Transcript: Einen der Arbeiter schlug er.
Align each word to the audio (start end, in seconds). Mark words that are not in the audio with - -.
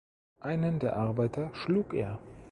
Einen 0.39 0.79
der 0.79 0.95
Arbeiter 0.97 1.53
schlug 1.53 1.93
er. 1.93 2.17